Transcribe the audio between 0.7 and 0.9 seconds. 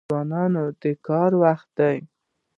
د